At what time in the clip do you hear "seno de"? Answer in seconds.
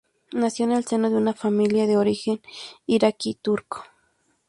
0.83-1.15